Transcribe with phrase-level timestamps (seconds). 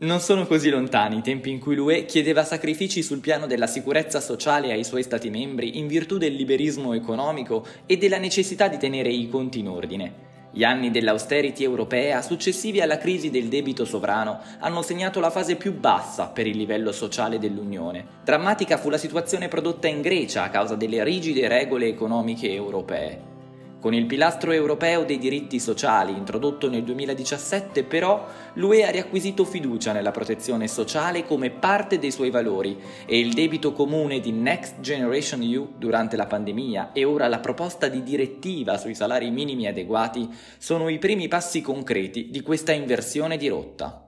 [0.00, 4.20] Non sono così lontani i tempi in cui l'UE chiedeva sacrifici sul piano della sicurezza
[4.20, 9.08] sociale ai suoi Stati membri in virtù del liberismo economico e della necessità di tenere
[9.08, 10.26] i conti in ordine.
[10.52, 15.76] Gli anni dell'austerity europea successivi alla crisi del debito sovrano hanno segnato la fase più
[15.76, 18.20] bassa per il livello sociale dell'Unione.
[18.22, 23.37] Drammatica fu la situazione prodotta in Grecia a causa delle rigide regole economiche europee.
[23.80, 29.92] Con il pilastro europeo dei diritti sociali introdotto nel 2017 però l'UE ha riacquisito fiducia
[29.92, 35.42] nella protezione sociale come parte dei suoi valori e il debito comune di Next Generation
[35.42, 40.88] EU durante la pandemia e ora la proposta di direttiva sui salari minimi adeguati sono
[40.88, 44.07] i primi passi concreti di questa inversione di rotta.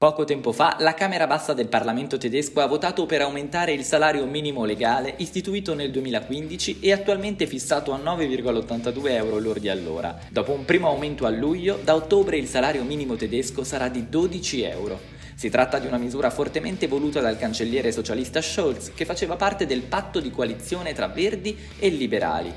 [0.00, 4.26] Poco tempo fa la Camera Bassa del Parlamento tedesco ha votato per aumentare il salario
[4.26, 10.16] minimo legale istituito nel 2015 e attualmente fissato a 9,82 euro lordi all'ora.
[10.30, 14.62] Dopo un primo aumento a luglio, da ottobre il salario minimo tedesco sarà di 12
[14.62, 15.00] euro.
[15.34, 19.82] Si tratta di una misura fortemente voluta dal cancelliere socialista Scholz, che faceva parte del
[19.82, 22.54] patto di coalizione tra Verdi e Liberali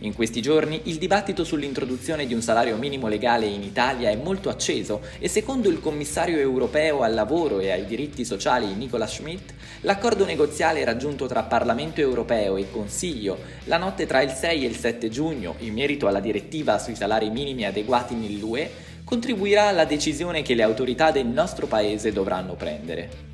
[0.00, 4.48] in questi giorni il dibattito sull'introduzione di un salario minimo legale in Italia è molto
[4.48, 10.24] acceso e secondo il commissario europeo al lavoro e ai diritti sociali Nicola Schmidt, l'accordo
[10.24, 15.08] negoziale raggiunto tra Parlamento europeo e Consiglio la notte tra il 6 e il 7
[15.08, 20.62] giugno in merito alla direttiva sui salari minimi adeguati nell'UE contribuirà alla decisione che le
[20.62, 23.29] autorità del nostro paese dovranno prendere.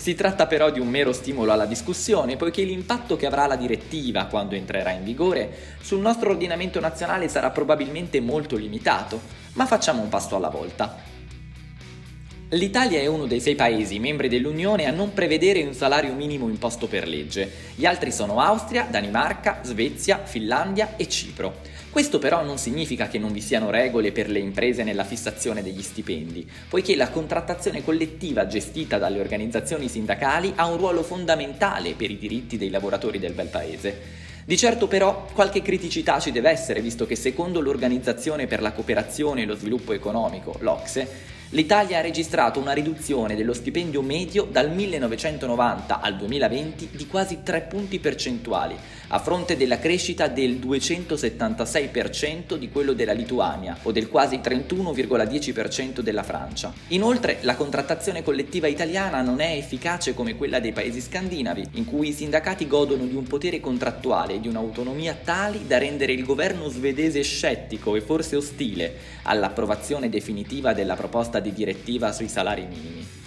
[0.00, 4.24] Si tratta però di un mero stimolo alla discussione, poiché l'impatto che avrà la direttiva
[4.24, 9.20] quando entrerà in vigore sul nostro ordinamento nazionale sarà probabilmente molto limitato,
[9.52, 11.09] ma facciamo un passo alla volta.
[12.54, 16.88] L'Italia è uno dei sei paesi membri dell'Unione a non prevedere un salario minimo imposto
[16.88, 17.48] per legge.
[17.76, 21.58] Gli altri sono Austria, Danimarca, Svezia, Finlandia e Cipro.
[21.90, 25.80] Questo però non significa che non vi siano regole per le imprese nella fissazione degli
[25.80, 32.18] stipendi, poiché la contrattazione collettiva gestita dalle organizzazioni sindacali ha un ruolo fondamentale per i
[32.18, 34.00] diritti dei lavoratori del bel paese.
[34.44, 39.42] Di certo però qualche criticità ci deve essere, visto che secondo l'Organizzazione per la cooperazione
[39.42, 46.00] e lo sviluppo economico, l'Ocse, l'Italia ha registrato una riduzione dello stipendio medio dal 1990
[46.00, 48.76] al 2020 di quasi 3 punti percentuali,
[49.12, 56.22] a fronte della crescita del 276% di quello della Lituania o del quasi 31,10% della
[56.22, 56.72] Francia.
[56.88, 62.08] Inoltre, la contrattazione collettiva italiana non è efficace come quella dei paesi scandinavi, in cui
[62.08, 66.68] i sindacati godono di un potere contrattuale e di un'autonomia tali da rendere il governo
[66.68, 73.19] svedese scettico e forse ostile all'approvazione definitiva della proposta di direttiva sui salari minimi.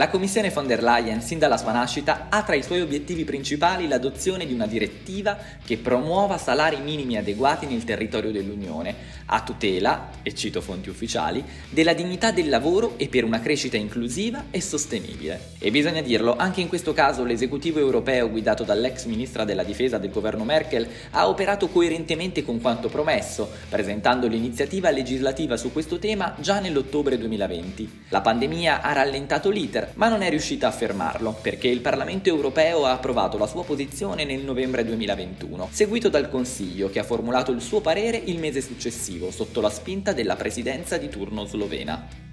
[0.00, 3.86] La Commissione von der Leyen, sin dalla sua nascita, ha tra i suoi obiettivi principali
[3.86, 8.94] l'adozione di una direttiva che promuova salari minimi adeguati nel territorio dell'Unione,
[9.26, 14.46] a tutela, e cito fonti ufficiali, della dignità del lavoro e per una crescita inclusiva
[14.50, 15.48] e sostenibile.
[15.58, 20.10] E bisogna dirlo, anche in questo caso l'esecutivo europeo guidato dall'ex ministra della difesa del
[20.10, 26.58] governo Merkel ha operato coerentemente con quanto promesso, presentando l'iniziativa legislativa su questo tema già
[26.58, 28.04] nell'ottobre 2020.
[28.08, 32.84] La pandemia ha rallentato l'iter Ma non è riuscita a fermarlo, perché il Parlamento europeo
[32.86, 37.60] ha approvato la sua posizione nel novembre 2021, seguito dal Consiglio che ha formulato il
[37.60, 42.29] suo parere il mese successivo, sotto la spinta della presidenza di turno slovena.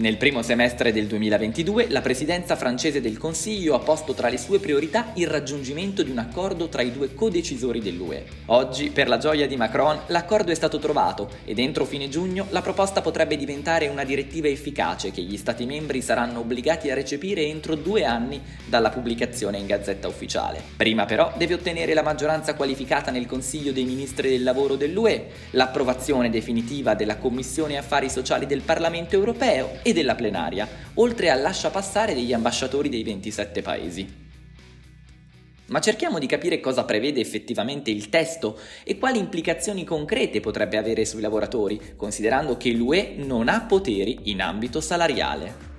[0.00, 4.58] Nel primo semestre del 2022 la presidenza francese del Consiglio ha posto tra le sue
[4.58, 8.24] priorità il raggiungimento di un accordo tra i due codecisori dell'UE.
[8.46, 12.62] Oggi, per la gioia di Macron, l'accordo è stato trovato ed entro fine giugno la
[12.62, 17.74] proposta potrebbe diventare una direttiva efficace che gli Stati membri saranno obbligati a recepire entro
[17.74, 20.62] due anni dalla pubblicazione in Gazzetta Ufficiale.
[20.78, 26.30] Prima però deve ottenere la maggioranza qualificata nel Consiglio dei Ministri del Lavoro dell'UE, l'approvazione
[26.30, 32.14] definitiva della Commissione Affari Sociali del Parlamento Europeo e della plenaria, oltre al lascia passare
[32.14, 34.28] degli ambasciatori dei 27 paesi.
[35.66, 41.04] Ma cerchiamo di capire cosa prevede effettivamente il testo e quali implicazioni concrete potrebbe avere
[41.04, 45.69] sui lavoratori, considerando che l'UE non ha poteri in ambito salariale.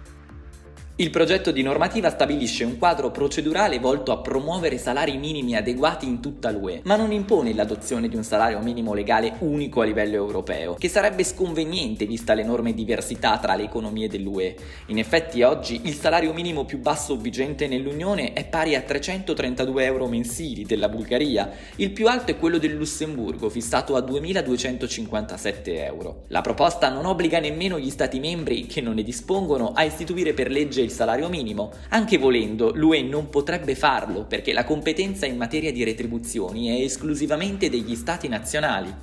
[1.02, 6.20] Il progetto di normativa stabilisce un quadro procedurale volto a promuovere salari minimi adeguati in
[6.20, 10.76] tutta l'UE, ma non impone l'adozione di un salario minimo legale unico a livello europeo,
[10.76, 14.56] che sarebbe sconveniente vista l'enorme diversità tra le economie dell'UE.
[14.90, 20.06] In effetti oggi il salario minimo più basso vigente nell'Unione è pari a 332 euro
[20.06, 26.26] mensili della Bulgaria, il più alto è quello del Lussemburgo, fissato a 2257 euro.
[26.28, 30.52] La proposta non obbliga nemmeno gli Stati membri, che non ne dispongono, a istituire per
[30.52, 31.72] legge il il salario minimo.
[31.90, 37.70] Anche volendo, l'UE non potrebbe farlo perché la competenza in materia di retribuzioni è esclusivamente
[37.70, 38.94] degli Stati nazionali.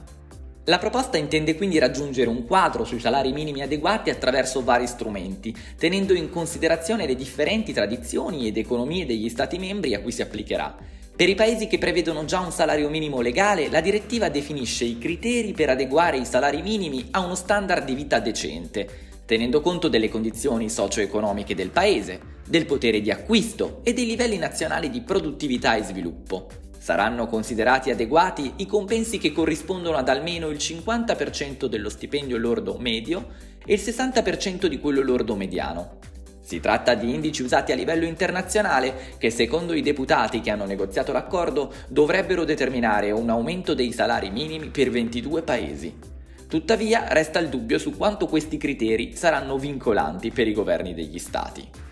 [0.66, 6.12] La proposta intende quindi raggiungere un quadro sui salari minimi adeguati attraverso vari strumenti, tenendo
[6.12, 10.76] in considerazione le differenti tradizioni ed economie degli Stati membri a cui si applicherà.
[11.16, 15.52] Per i paesi che prevedono già un salario minimo legale, la direttiva definisce i criteri
[15.52, 20.70] per adeguare i salari minimi a uno standard di vita decente, tenendo conto delle condizioni
[20.70, 26.46] socio-economiche del paese, del potere di acquisto e dei livelli nazionali di produttività e sviluppo.
[26.78, 33.26] Saranno considerati adeguati i compensi che corrispondono ad almeno il 50% dello stipendio lordo medio
[33.66, 35.98] e il 60% di quello lordo mediano.
[36.40, 41.12] Si tratta di indici usati a livello internazionale che, secondo i deputati che hanno negoziato
[41.12, 46.16] l'accordo, dovrebbero determinare un aumento dei salari minimi per 22 paesi.
[46.48, 51.87] Tuttavia resta il dubbio su quanto questi criteri saranno vincolanti per i governi degli Stati.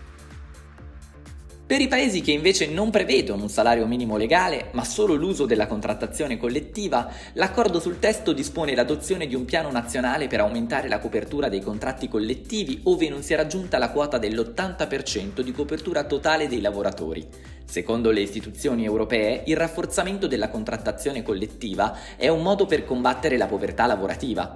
[1.67, 5.67] Per i paesi che invece non prevedono un salario minimo legale, ma solo l'uso della
[5.67, 11.49] contrattazione collettiva, l'accordo sul testo dispone l'adozione di un piano nazionale per aumentare la copertura
[11.49, 16.61] dei contratti collettivi ove non si è raggiunta la quota dell'80% di copertura totale dei
[16.61, 17.27] lavoratori.
[17.65, 23.47] Secondo le istituzioni europee, il rafforzamento della contrattazione collettiva è un modo per combattere la
[23.47, 24.55] povertà lavorativa.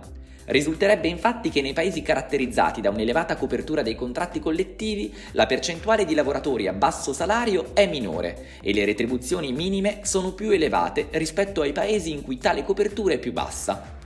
[0.51, 6.13] Risulterebbe infatti che nei paesi caratterizzati da un'elevata copertura dei contratti collettivi la percentuale di
[6.13, 11.71] lavoratori a basso salario è minore e le retribuzioni minime sono più elevate rispetto ai
[11.71, 13.98] paesi in cui tale copertura è più bassa.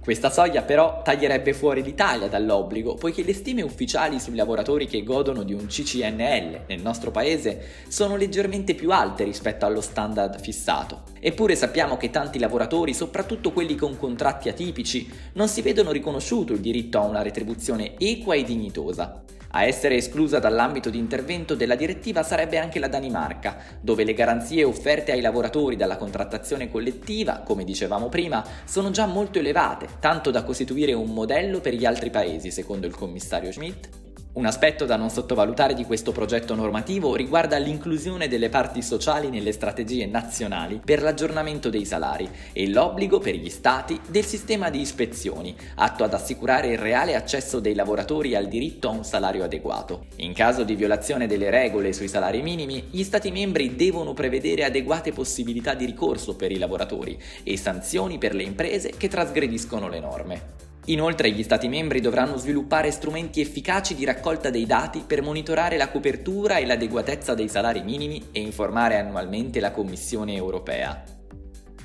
[0.00, 5.42] Questa soglia però taglierebbe fuori l'Italia dall'obbligo, poiché le stime ufficiali sui lavoratori che godono
[5.42, 11.11] di un CCNL nel nostro paese sono leggermente più alte rispetto allo standard fissato.
[11.24, 16.58] Eppure sappiamo che tanti lavoratori, soprattutto quelli con contratti atipici, non si vedono riconosciuto il
[16.58, 19.22] diritto a una retribuzione equa e dignitosa.
[19.50, 24.64] A essere esclusa dall'ambito di intervento della direttiva sarebbe anche la Danimarca, dove le garanzie
[24.64, 30.42] offerte ai lavoratori dalla contrattazione collettiva, come dicevamo prima, sono già molto elevate, tanto da
[30.42, 34.01] costituire un modello per gli altri paesi, secondo il commissario Schmidt,
[34.34, 39.52] un aspetto da non sottovalutare di questo progetto normativo riguarda l'inclusione delle parti sociali nelle
[39.52, 45.54] strategie nazionali per l'aggiornamento dei salari e l'obbligo per gli Stati del sistema di ispezioni,
[45.74, 50.06] atto ad assicurare il reale accesso dei lavoratori al diritto a un salario adeguato.
[50.16, 55.12] In caso di violazione delle regole sui salari minimi, gli Stati membri devono prevedere adeguate
[55.12, 60.71] possibilità di ricorso per i lavoratori e sanzioni per le imprese che trasgrediscono le norme.
[60.86, 65.90] Inoltre gli Stati membri dovranno sviluppare strumenti efficaci di raccolta dei dati per monitorare la
[65.90, 71.04] copertura e l'adeguatezza dei salari minimi e informare annualmente la Commissione europea.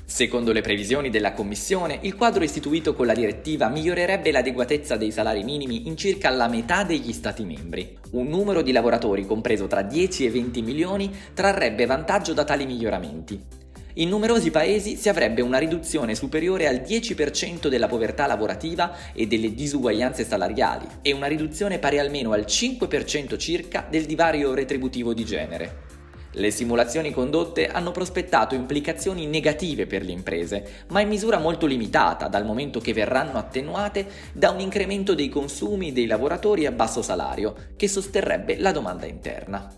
[0.04, 5.44] Secondo le previsioni della Commissione, il quadro istituito con la direttiva migliorerebbe l'adeguatezza dei salari
[5.44, 7.96] minimi in circa la metà degli Stati membri.
[8.12, 13.57] Un numero di lavoratori compreso tra 10 e 20 milioni trarrebbe vantaggio da tali miglioramenti.
[13.98, 19.52] In numerosi paesi si avrebbe una riduzione superiore al 10% della povertà lavorativa e delle
[19.52, 25.86] disuguaglianze salariali e una riduzione pari almeno al 5% circa del divario retributivo di genere.
[26.30, 32.28] Le simulazioni condotte hanno prospettato implicazioni negative per le imprese, ma in misura molto limitata,
[32.28, 37.70] dal momento che verranno attenuate da un incremento dei consumi dei lavoratori a basso salario,
[37.74, 39.68] che sosterrebbe la domanda interna.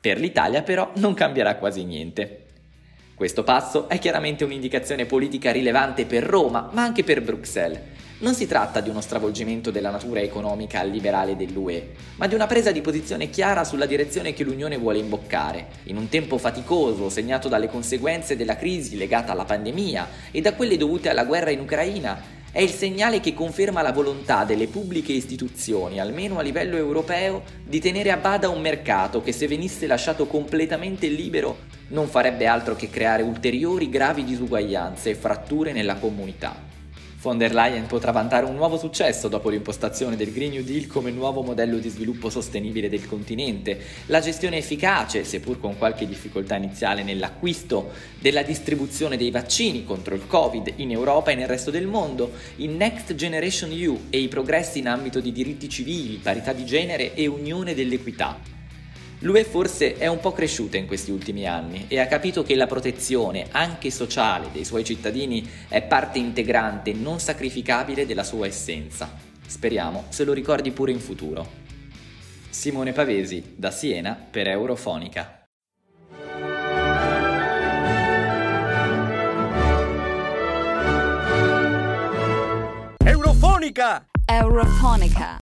[0.00, 2.45] Per l'Italia però non cambierà quasi niente.
[3.16, 7.80] Questo passo è chiaramente un'indicazione politica rilevante per Roma, ma anche per Bruxelles.
[8.18, 12.72] Non si tratta di uno stravolgimento della natura economica liberale dell'UE, ma di una presa
[12.72, 17.70] di posizione chiara sulla direzione che l'Unione vuole imboccare, in un tempo faticoso segnato dalle
[17.70, 22.62] conseguenze della crisi legata alla pandemia e da quelle dovute alla guerra in Ucraina, è
[22.62, 28.10] il segnale che conferma la volontà delle pubbliche istituzioni, almeno a livello europeo, di tenere
[28.10, 31.58] a bada un mercato che se venisse lasciato completamente libero
[31.88, 36.75] non farebbe altro che creare ulteriori gravi disuguaglianze e fratture nella comunità.
[37.26, 41.10] Von der Leyen potrà vantare un nuovo successo dopo l'impostazione del Green New Deal come
[41.10, 47.02] nuovo modello di sviluppo sostenibile del continente, la gestione efficace, seppur con qualche difficoltà iniziale
[47.02, 47.90] nell'acquisto,
[48.20, 52.70] della distribuzione dei vaccini contro il Covid in Europa e nel resto del mondo, il
[52.70, 57.26] Next Generation EU e i progressi in ambito di diritti civili, parità di genere e
[57.26, 58.55] unione dell'equità.
[59.20, 62.66] L'UE forse è un po' cresciuta in questi ultimi anni e ha capito che la
[62.66, 69.10] protezione, anche sociale, dei suoi cittadini è parte integrante, non sacrificabile della sua essenza.
[69.46, 71.64] Speriamo se lo ricordi pure in futuro.
[72.50, 75.46] Simone Pavesi, da Siena, per Eurofonica.
[83.02, 84.06] Eurofonica!
[84.26, 85.34] Eurofonica.